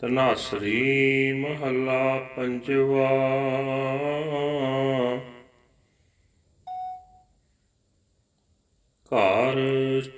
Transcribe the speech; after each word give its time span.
ਤਨਾਸਰੀ 0.00 1.32
ਮਹੱਲਾ 1.32 2.18
ਪੰਜਵਾ। 2.36 3.08
ਘਰ 9.10 9.58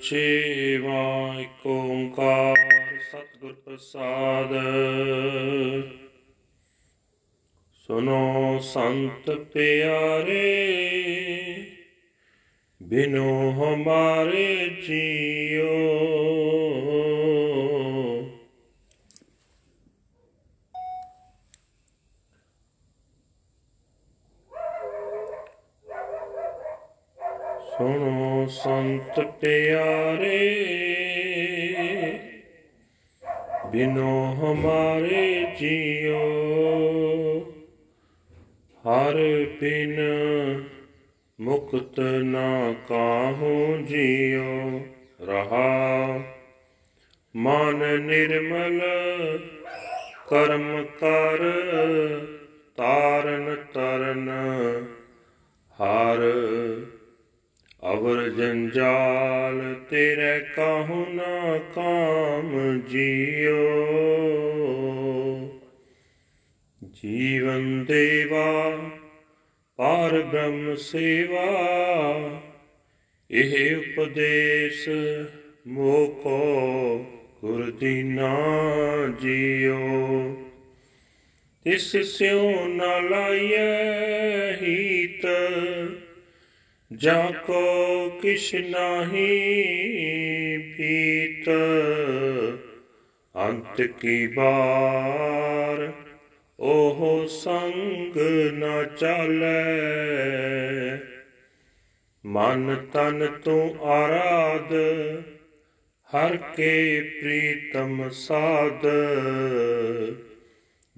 ਛੇਵਾ 0.03 1.35
ਏਕ 1.41 1.67
ਓੰਕਾਰ 1.67 2.55
ਸਤਿਗੁਰ 3.11 3.53
ਪ੍ਰਸਾਦ। 3.53 4.53
ਸੁਨੋ 7.89 8.59
ਸੰਤ 8.59 9.31
ਪਿਆਰੇ, 9.31 10.45
ਬਿਨੋ 12.81 13.51
ਹਮਾਰੇ 13.51 14.69
ਜੀਓ 14.87 16.03
ਸੁਣੋ 27.73 28.42
ਸੰਤ 28.53 29.21
ਪਿਆਰੇ, 29.21 30.39
ਬਿਨੋ 33.71 34.35
ਹਮਾਰੇ 34.35 35.47
ਜੀਓ। 35.59 36.19
ਹਰ 38.85 39.15
ਬਿਨ 39.61 40.01
ਮੁਕਤ 41.41 42.01
ਨਾ 42.01 42.75
ਕਾਹੂ 42.89 43.77
ਜੀਓ। 43.83 44.81
ਰਹਾ 45.27 46.21
ਮਨ 47.37 48.01
ਨਿਰਮਲ, 48.01 48.81
ਕਰਮ 50.29 50.85
ਕਰ, 51.01 51.39
ਤਾਰਨ 52.77 53.57
ਤਰਨ, 53.75 54.29
ਹਰ 55.79 56.21
ਅਵਰ 57.91 58.29
ਜੰਜਾਲ 58.29 59.75
ਤੇਰੇ 59.91 60.41
ਕਾਹੂ 60.57 61.07
ਨਾ 61.09 61.59
ਕਾਮ 61.75 62.81
ਜੀਓ। 62.89 63.63
ਜੀਵਨ 66.83 67.85
ਦੇਵਾ 67.85 68.79
ਪਾਰ 69.77 70.23
ਬ੍ਰਹਮ 70.23 70.75
ਸੇਵਾ, 70.75 71.49
ਇਹ 73.31 73.77
ਉਪਦੇਸ਼ 73.77 74.89
ਮੋਕੋ 75.67 76.39
ਗੁਰ 77.41 77.71
ਦੀਨਾ 77.71 78.37
ਜੀਓ। 79.23 79.79
ਤਿਸ 81.65 81.97
ਸਿਉ 81.97 82.67
ਨ 82.67 82.83
ਲਾਇਐ 83.11 84.53
ਹੀਤ 84.63 85.27
ਜਾ 87.03 87.33
ਕੋ 87.47 88.09
ਕਿਛ 88.23 88.55
ਨਾਹੀ 88.55 89.39
ਪੀਤ 90.59 91.49
ਅੰਤ 93.37 93.83
ਕੀ 93.83 94.27
ਬਾਰ? 94.27 95.93
ਉਹ 96.61 97.27
ਸੰਗ 97.27 98.17
ਨ 98.53 98.85
ਚਾਲੈ। 98.97 99.63
ਮਨ 102.27 102.87
ਤਨ 102.93 103.27
ਤੂੰ 103.45 103.85
ਆਰਾਧ, 103.85 104.73
ਹਰ 106.17 106.37
ਕੇ 106.37 107.01
ਪ੍ਰੀਤਮ 107.01 108.09
ਸਾਧ। 108.11 108.87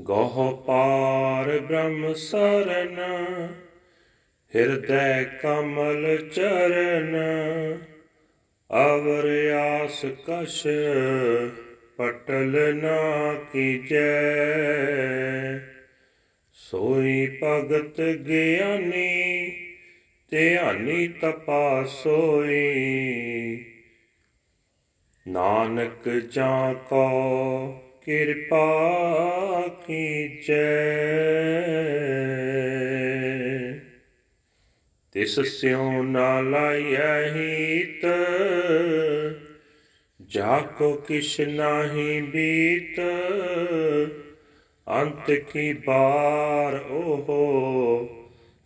ਗੋਹ 0.00 0.64
ਪਾਰ 0.66 1.58
ਬ੍ਰਹਮ 1.58 2.14
ਸਰਨ, 2.14 2.98
ਹਿਰਦੈ 4.56 5.24
ਕਮਲ 5.24 6.28
ਚਰਨ। 6.28 7.16
ਅਵਰ 8.70 9.50
ਆਸ 9.50 10.04
ਕਸ਼ 10.04 10.66
ਪਟਲ 11.96 12.74
ਨਾ 12.74 13.34
ਕੀਜੈ। 13.52 14.28
ਸੋਈ 16.52 17.38
ਭਗਤ 17.42 18.00
ਗਿਆਨੀ, 18.00 19.50
ਧਿਆਨੀ 20.30 21.08
ਤਪਾ 21.08 21.84
ਸੋਈ। 21.84 23.73
ਨਾਨਕ 25.28 26.08
ਜਾਂ 26.08 26.74
ਕੋ 26.74 27.72
ਕਿਰਪਾ 28.04 28.66
ਕੀਜੈ। 29.86 30.82
ਤਿਸ 35.12 35.40
ਸਿਉ 35.40 36.02
ਨਾ 36.02 36.40
ਲਾਇਐ 36.40 37.32
ਹੀਤ, 37.34 38.06
ਜਾ 40.22 40.58
ਕੋ 40.60 40.92
ਕਿਛ 40.92 41.40
ਨਾਹੀ 41.40 42.20
ਬੀਤ, 42.20 43.00
ਅੰਤ 44.88 45.30
ਕੀ 45.30 45.72
ਬਾਰ 45.72 46.80
ਓਹੋ 46.90 48.08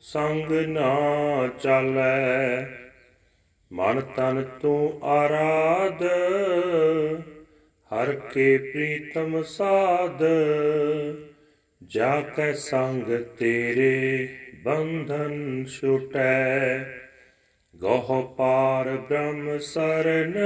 ਸੰਗ 0.01 0.51
ਨਾ 0.51 0.97
ਚਾਲੈ। 1.63 2.67
ਮਨ 3.73 4.01
ਤਨ 4.01 4.45
ਤੂੰ 4.63 4.99
ਆਰਾਧ, 5.03 6.03
ਹਰ 7.93 8.13
ਕੇ 8.13 8.59
ਪ੍ਰੀਤਮ 8.59 9.43
ਸਾਧ। 9.43 10.23
ਜਾ 11.83 12.21
ਕੈ 12.21 12.53
ਸੰਗ 12.53 13.25
ਤੇਰੇ 13.39 14.29
ਬੰਧਨ 14.65 15.65
ਛੁਟੈ, 15.65 16.79
ਗੋਹ 17.77 18.35
ਪਾਰ 18.39 18.97
ਬ੍ਰਹਮ 18.97 19.59
ਸਰਨ। 19.59 20.37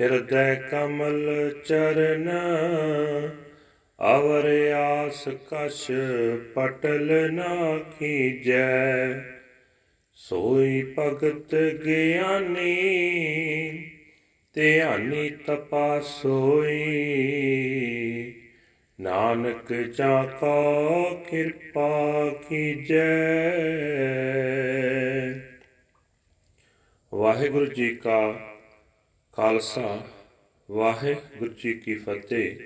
ਹਿਰਦੈ 0.00 0.54
ਕਮਲ 0.54 1.50
ਚਰਨ, 1.64 2.30
ਅਵਰ 4.16 4.72
ਆਸ 4.72 5.28
ਕਛ 5.28 5.90
ਪਟਲ 6.54 7.32
ਨਾ 7.32 7.78
ਕੀਜੈ 7.98 9.12
ਸੋਈ 10.22 10.94
ਭਗਤ 10.98 11.54
ਗਿਆਨੀ, 11.54 12.74
ਧਿਆਨੀ 14.54 15.30
ਤਪਾ 15.30 16.00
ਸੋਈ 16.00 16.74
ਨਾਨਕ 19.00 19.72
ਜਾ 19.72 20.24
ਕੋ 20.40 21.14
ਕਿਰਪਾ 21.30 22.30
ਕੀਜੈ। 22.48 23.08
ਵਾਹਿਗੁਰੂ 27.14 27.66
ਜੀ 27.66 27.94
ਕਾ 27.96 28.32
ਖਾਲਸਾ, 29.32 30.06
ਵਾਹਿਗੁਰੂ 30.70 31.52
ਜੀ 31.52 31.74
ਕੀ 31.74 31.94
ਫਤਿਹ। 31.94 32.56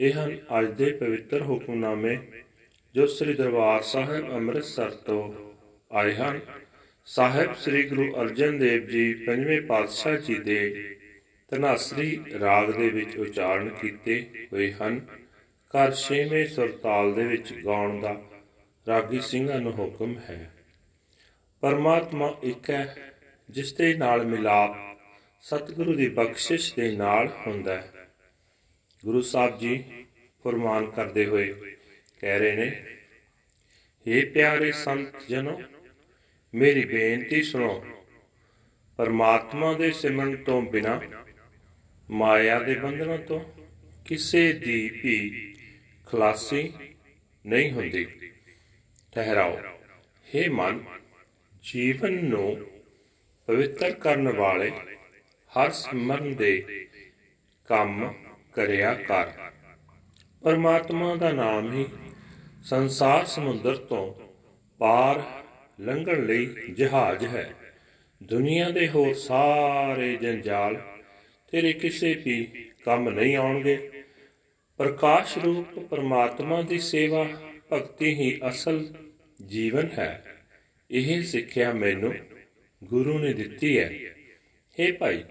ਇਹ 0.00 0.12
ਹਨ 0.12 0.38
ਅੱਜ 0.58 0.66
ਦੇ 0.66 0.92
ਪਵਿੱਤਰ 0.92 1.42
ਹੁਕਮਨਾਮੇ 1.42 2.18
ਜੋ 2.94 3.06
ਸ੍ਰੀ 3.06 3.34
ਦਰਬਾਰ 3.34 3.82
ਸਾਹਿਬ 3.82 4.32
ਅੰਮ੍ਰਿਤਸਰ 4.32 4.90
ਤੋਂ 4.90 5.48
ਆਏ 5.92 6.14
ਹਨ। 6.14 6.40
ਸਾਹਿਬ 7.04 7.54
ਸ੍ਰੀ 7.54 7.82
ਗੁਰੂ 7.82 8.22
ਅਰਜਨ 8.22 8.58
ਦੇਵ 8.58 8.86
ਜੀ 8.86 9.14
ਪੰਜਵੇਂ 9.14 9.60
ਪਾਤਸ਼ਾਹ 9.62 10.16
ਜੀ 10.16 10.34
ਦੇ 10.34 10.60
ਤਨਾਸਰੀ 11.48 12.24
ਰਾਗ 12.40 12.70
ਦੇ 12.70 12.90
ਵਿੱਚ 12.90 13.16
ਉਚਾਰਨ 13.16 13.68
ਕੀਤੇ 13.68 14.48
ਹੋਏ 14.52 14.72
ਹਨ। 14.72 15.06
ਘਰ 15.70 15.92
ਛੇਵੇਂ 15.92 16.46
ਸੁਰਤਾਲ 16.46 17.14
ਦੇ 17.14 17.24
ਵਿੱਚ 17.24 17.52
ਗਾਉਣ 17.52 18.00
ਦਾ 18.00 18.22
ਰਾਗੀ 18.88 19.20
ਸਿੰਘਾਂ 19.20 19.60
ਨੂੰ 19.60 19.72
ਹੁਕਮ 19.72 20.18
ਹੈ। 20.18 20.54
ਪਰਮਾਤਮਾ 21.60 22.38
ਇੱਕ 22.42 22.70
ਹੈ, 22.70 23.12
ਜਿਸ 23.50 23.72
ਦੇ 23.72 23.94
ਨਾਲ 23.94 24.26
ਮਿਲਾਪ 24.26 24.98
ਸਤਿਗੁਰੂ 25.40 25.94
ਦੀ 25.94 26.08
ਬਖਸ਼ਿਸ਼ 26.08 26.74
ਦੇ 26.74 26.96
ਨਾਲ 26.96 27.28
ਹੁੰਦਾ 27.46 27.76
ਹੈ। 27.76 27.92
ਗੁਰੂ 29.04 29.20
ਸਾਹਿਬ 29.20 29.58
ਜੀ 29.58 29.84
ਫਰਮਾਨ 30.44 30.90
ਕਰਦੇ 30.90 31.26
ਹੋਏ 31.26 31.54
ਕਹਿ 32.20 32.38
ਰਹੇ 32.38 32.56
ਨੇ 32.56 32.84
हे 34.06 34.32
ਪਿਆਰੇ 34.34 34.72
ਸੰਤ 34.72 35.08
ਜਨੋ 35.28 35.62
ਮੇਰੀ 36.54 36.84
ਬੇਨਤੀ 36.84 37.42
ਸੁਣੋ। 37.42 37.86
ਪਰਮਾਤਮਾ 38.96 39.72
ਦੇ 39.72 39.92
ਸਿਮਰਨ 39.92 40.36
ਤੋਂ 40.36 40.62
ਬਿਨਾ, 40.62 41.00
ਮਾਇਆ 42.10 42.58
ਦੇ 42.58 42.74
ਬੰਧਨਾਂ 42.74 43.18
ਤੋਂ 43.18 43.40
ਕਿਸੇ 44.04 44.52
ਦੀ 44.52 44.90
ਵੀ 44.90 45.54
ਖਲਾਸੀ 46.06 46.72
ਨਹੀਂ 47.46 47.72
ਹੁੰਦੀ। 47.72 48.04
ਠਹਿਰਾਓ। 49.12 49.58
हे 50.34 50.52
ਮਨ, 50.52 50.84
ਜੀਵਨ 51.62 52.24
ਨੂੰ 52.24 52.66
ਪਵਿੱਤਰ 53.46 53.90
ਕਰਨ 53.90 54.28
ਵਾਲੇ 54.28 54.70
ਹਰ 55.58 55.70
ਸਿਮਰਨ 55.70 56.34
ਦੇ 56.34 56.86
ਕੰਮ 57.68 58.14
ਕਰਿਆ 58.52 58.94
ਕਰ। 58.94 59.26
ਪਰਮਾਤਮਾ 60.42 61.16
ਦਾ 61.16 61.32
ਨਾਮ 61.32 61.72
ਹੀ 61.72 61.86
ਸੰਸਾਰ 62.62 63.24
ਸਮੁੰਦਰ 63.24 63.76
ਤੋਂ 63.76 64.14
ਪਾਰ 64.78 65.44
ਲੰਘਣ 65.80 66.26
ਲਈ 66.26 66.46
ਜਹਾਜ਼ 66.72 67.26
ਹੈ। 67.26 67.54
ਦੁਨੀਆ 68.22 68.70
ਦੇ 68.70 68.88
ਹੋਰ 68.88 69.14
ਸਾਰੇ 69.14 70.16
ਜੰਜਾਲ 70.16 70.98
ਤੇਰੇ 71.52 71.72
ਕਿਸੇ 71.72 72.14
ਵੀ 72.14 72.44
ਕੰਮ 72.84 73.10
ਨਹੀਂ 73.10 73.36
ਆਉਣਗੇ। 73.36 74.04
ਪ੍ਰਕਾਸ਼ 74.76 75.38
ਰੂਪ 75.38 75.78
ਪਰਮਾਤਮਾ 75.78 76.62
ਦੀ 76.62 76.78
ਸੇਵਾ 76.78 77.28
ਭਗਤੀ 77.72 78.14
ਹੀ 78.14 78.40
ਅਸਲ 78.48 78.94
ਜੀਵਨ 79.46 79.88
ਹੈ। 79.98 80.36
ਇਹ 80.90 81.22
ਸਿੱਖਿਆ 81.22 81.72
ਮੈਨੂੰ 81.72 82.14
ਗੁਰੂ 82.84 83.18
ਨੇ 83.18 83.32
ਦਿੱਤੀ 83.32 83.78
ਹੈ। 83.78 83.90
हे 84.80 84.96
ਭਾਈ, 84.98 85.24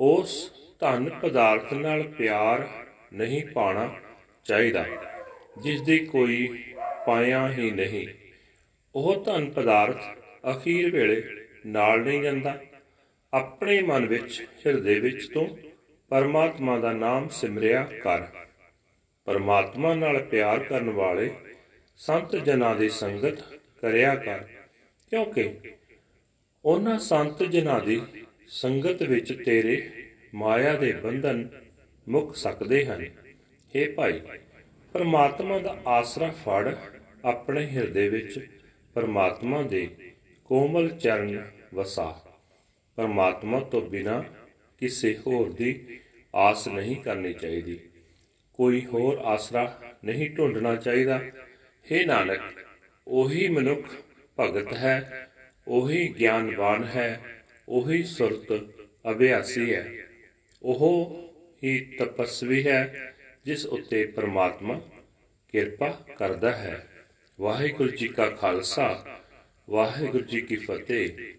ਉਸ 0.00 0.52
ਧਨ 0.80 1.10
ਪਦਾਰਥ 1.10 1.72
ਨਾਲ 1.72 2.02
ਪਿਆਰ 2.02 2.86
ਨਹੀਂ 3.12 3.46
ਪਾਣਾ 3.46 4.00
ਚਾਹੀਦਾ 4.44 4.86
ਜਿਸ 5.62 5.80
ਦੀ 5.80 5.98
ਕੋਈ 5.98 6.64
ਪਾਇਆ 7.06 7.52
ਹੀ 7.52 7.70
ਨਹੀਂ। 7.70 8.08
ਉਹ 8.98 9.22
ਧਨ 9.24 9.50
ਪਦਾਰਥ 9.50 10.04
ਅਖੀਰ 10.50 10.90
ਵੇਲੇ 10.90 11.22
ਨਾਲ 11.66 12.00
ਨਹੀਂ 12.04 12.22
ਜਾਂਦਾ। 12.22 12.58
ਆਪਣੇ 13.32 13.80
ਮਨ 13.82 14.06
ਵਿੱਚ, 14.06 14.46
ਹਿਰਦੇ 14.66 14.98
ਵਿੱਚ 15.00 15.26
ਤੋਂ 15.26 15.46
ਪਰਮਾਤਮਾ 16.10 16.78
ਦਾ 16.78 16.92
ਨਾਮ 16.92 17.28
ਸਿਮਰਿਆ 17.28 17.82
ਕਰ। 18.02 18.26
ਪਰਮਾਤਮਾ 19.26 19.94
ਨਾਲ 19.94 20.18
ਪਿਆਰ 20.24 20.64
ਕਰਨ 20.64 20.90
ਵਾਲੇ 20.90 21.30
ਸੰਤ 22.00 22.36
ਜਨਾਂ 22.36 22.74
ਦੀ 22.76 22.88
ਸੰਗਤ 22.88 23.42
ਕਰਿਆ 23.82 24.14
ਕਰ, 24.14 24.44
ਕਿਉਂਕਿ 25.12 25.48
ਉਹਨਾਂ 26.64 26.98
ਸੰਤ 26.98 27.42
ਜਨਾਂ 27.42 27.80
ਦੀ 27.80 28.00
ਸੰਗਤ 28.48 29.02
ਵਿੱਚ 29.02 29.32
ਤੇਰੇ 29.44 29.80
ਮਾਇਆ 30.34 30.74
ਦੇ 30.74 30.92
ਬੰਧਨ 30.92 31.48
ਮੁੱਕ 32.06 32.34
ਸਕਦੇ 32.36 32.84
ਹਨ। 32.84 33.04
हे 33.72 33.92
ਭਾਈ, 33.94 34.20
ਪਰਮਾਤਮਾ 34.94 35.58
ਦਾ 35.58 35.76
ਆਸਰਾ 35.86 36.30
ਫੜ 36.44 36.74
ਆਪਣੇ 37.24 37.66
ਹਿਰਦੇ 37.66 38.08
ਵਿੱਚ। 38.08 38.40
ਪਰਮਾਤਮਾ 38.94 39.62
ਦੇ 39.62 39.96
ਕੋਮਲ 40.44 40.88
ਚਰਨ 40.88 41.50
ਵਸਾ। 41.74 42.24
ਪਰਮਾਤਮਾ 42.96 43.60
ਤੋਂ 43.60 43.82
ਬਿਨਾ 43.82 44.24
ਕਿਸੇ 44.78 45.18
ਹੋਰ 45.26 45.52
ਦੀ 45.52 46.00
ਆਸ 46.34 46.68
ਨਹੀਂ 46.68 46.96
ਕਰਨੀ 46.96 47.32
ਚਾਹੀਦੀ। 47.32 47.80
ਕੋਈ 48.54 48.86
ਹੋਰ 48.86 49.18
ਆਸਰਾ 49.18 49.96
ਨਹੀਂ 50.04 50.30
ਢੂੰਡਣਾ 50.30 50.76
ਚਾਹੀਦਾ। 50.76 51.22
हे 51.92 52.06
ਨਾਨਕ, 52.06 52.40
ਉਹੀ 53.08 53.48
ਮਨੁੱਖ 53.48 53.94
ਭਗਤ 54.40 54.72
ਹੈ, 54.72 55.30
ਉਹੀ 55.68 56.08
ਗਿਆਨਵਾਨ 56.08 56.84
ਹੈ, 56.84 57.20
ਉਹੀ 57.68 58.02
ਸੁਰਤ 58.02 58.52
ਅਭਿਆਸੀ 59.10 59.74
ਹੈ। 59.74 59.94
ਉਹ 60.62 61.16
ਹੀ 61.64 61.96
ਤਪਸਵੀ 61.98 62.66
ਹੈ, 62.66 63.14
ਜਿਸ 63.44 63.66
ਉੱਤੇ 63.66 64.06
ਪ੍ਰਮਾਤਮਾ 64.06 64.80
ਕਿਰਪਾ 65.48 65.88
ਕਰਦਾ 66.16 66.52
ਹੈ। 66.52 66.87
ਵਾਹਿਗੁਰੂ 67.39 67.89
ਜੀ 67.99 68.07
ਕਾ 68.17 68.29
ਖਾਲਸਾ 68.41 68.87
ਵਾਹਿਗੁਰੂ 69.69 70.25
ਜੀ 70.33 70.41
ਕੀ 70.41 70.55
ਫਤਿਹ 70.65 71.31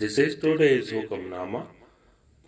This 0.00 0.18
is 0.18 0.34
today's 0.40 0.88
Hukamnama 0.94 1.60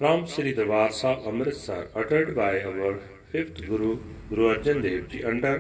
from 0.01 0.27
Sri 0.33 0.51
Darbar 0.57 0.89
Sahib 0.93 1.29
Amritsar 1.31 1.79
uttered 2.01 2.35
by 2.39 2.51
our 2.71 2.91
fifth 3.33 3.61
Guru 3.69 3.93
Guru 4.31 4.49
Arjan 4.55 4.83
Dev 4.87 5.09
Ji 5.13 5.23
under 5.33 5.55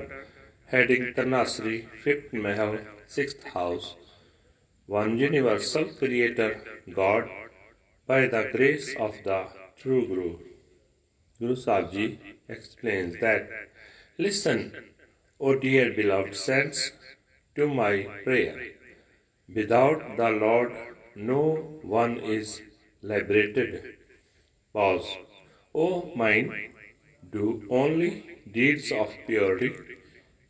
heading 0.72 1.04
Tanasri 1.18 1.78
fifth 2.04 2.34
Mahal 2.46 2.76
sixth 3.06 3.46
house 3.54 3.88
one 4.88 5.16
universal 5.18 5.86
creator 6.00 6.50
God 7.00 7.30
by 8.06 8.26
the 8.26 8.42
grace 8.52 8.94
of 8.96 9.16
the 9.24 9.40
true 9.76 10.06
Guru. 10.06 10.38
Guru 11.38 11.56
Sahib 11.56 11.92
Ji 11.92 12.06
explains 12.48 13.18
that 13.20 13.50
listen, 14.18 14.72
O 15.39 15.55
dear 15.55 15.93
beloved 15.93 16.35
saints, 16.35 16.91
to 17.55 17.67
my 17.67 18.07
prayer. 18.23 18.73
Without 19.53 20.17
the 20.17 20.29
Lord, 20.29 20.71
no 21.15 21.79
one 21.81 22.17
is 22.17 22.61
liberated. 23.01 23.97
Pause. 24.71 25.17
O 25.75 26.13
mind, 26.15 26.53
do 27.31 27.63
only 27.69 28.39
deeds 28.51 28.91
of 28.91 29.11
purity. 29.27 29.73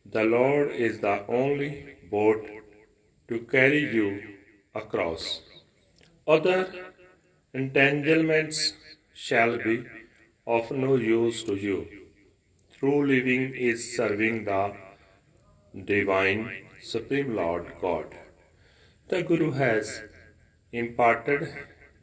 The 0.05 0.23
Lord 0.23 0.71
is 0.71 0.99
the 0.99 1.25
only 1.27 1.97
boat 2.11 2.45
to 3.29 3.39
carry 3.39 3.83
you 3.95 4.21
across. 4.75 5.41
Other 6.27 6.61
entanglements 7.53 8.73
shall 9.13 9.57
be 9.57 9.85
of 10.45 10.71
no 10.71 10.95
use 10.95 11.43
to 11.43 11.55
you. 11.55 12.02
True 12.83 13.05
living 13.07 13.55
is 13.55 13.95
serving 13.95 14.43
the 14.43 14.73
divine 15.89 16.39
Supreme 16.81 17.33
Lord 17.33 17.67
God. 17.79 18.13
The 19.07 19.23
Guru 19.23 19.51
has 19.51 20.01
imparted 20.73 21.47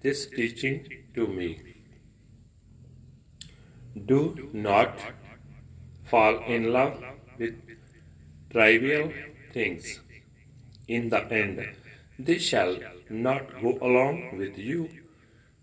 this 0.01 0.25
teaching 0.31 0.89
to 1.15 1.27
me. 1.27 1.51
Do 4.07 4.49
not 4.55 4.99
fall 6.05 6.39
in 6.47 6.73
love 6.73 6.97
with 7.39 7.61
trivial 8.51 9.13
things. 9.53 10.01
In 10.89 11.11
the 11.11 11.23
end, 11.31 11.77
they 12.19 12.39
shall 12.39 12.79
not 13.11 13.61
go 13.61 13.77
along 13.83 14.39
with 14.39 14.57
you. 14.57 14.89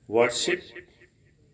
Worship 0.07 0.61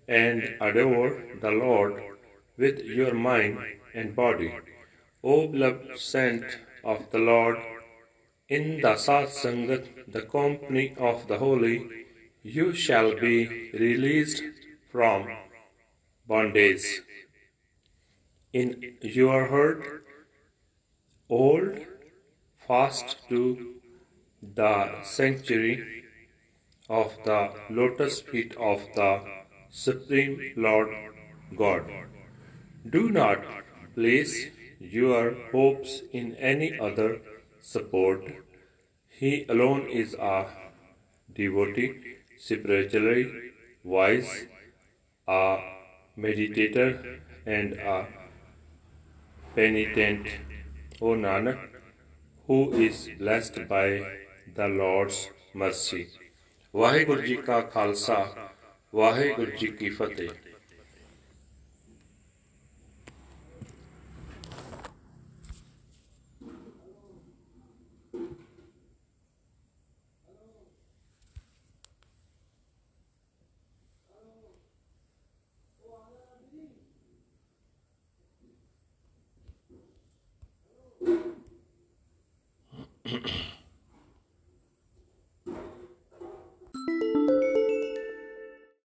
and 0.10 0.58
adore 0.60 1.24
the 1.40 1.52
Lord 1.52 2.13
with 2.58 2.80
your 2.86 3.14
mind 3.14 3.58
and 3.94 4.16
body. 4.16 4.54
O 5.24 5.48
beloved 5.48 5.98
saint 5.98 6.46
of 6.84 7.10
the 7.12 7.20
Lord, 7.20 7.58
in 8.50 8.82
the 8.82 8.96
Sat 8.98 9.30
Sangat, 9.30 10.12
the 10.12 10.22
company 10.22 10.96
of 10.98 11.28
the 11.28 11.38
holy, 11.38 11.78
you 12.44 12.74
shall 12.74 13.16
be 13.20 13.72
released 13.74 14.44
from 14.92 15.28
bondage. 16.28 17.02
In 18.52 18.98
your 19.02 19.48
heart, 19.48 20.06
hold 21.28 21.80
fast 22.68 23.18
to 23.30 23.76
the 24.42 25.02
sanctuary 25.04 26.04
of 26.90 27.18
the 27.26 27.42
lotus 27.70 28.20
feet 28.22 28.56
of 28.58 28.82
the 28.96 29.12
Supreme 29.70 30.54
Lord 30.56 30.90
God. 31.56 32.13
Do 32.87 33.11
not 33.11 33.45
place 33.95 34.47
your 34.81 35.35
hopes 35.53 36.03
in 36.13 36.35
any 36.37 36.79
other 36.79 37.21
support. 37.61 38.25
He 39.09 39.45
alone 39.49 39.89
is 39.89 40.15
a 40.15 40.47
devotee, 41.35 41.95
spiritually 42.39 43.53
wise, 43.85 44.47
a 45.27 45.59
meditator, 46.17 47.21
and 47.47 47.73
a 47.75 48.07
penitent, 49.55 50.29
O 51.01 51.15
Nanak, 51.15 51.59
who 52.47 52.73
is 52.73 53.09
blessed 53.19 53.69
by 53.69 53.89
the 54.55 54.69
Lord's 54.69 55.29
mercy. 55.55 56.07
Waheguru 56.75 57.23
ji 57.23 57.35
ਕਾ 57.37 57.61
ਖਾਲਸਾ 57.73 58.17
ਵਾਹਿਗੁਰੂ 58.95 59.51
ਜੀ 59.51 59.67
ਕੀ 59.67 59.89
ਫਤਿਹ 59.91 60.29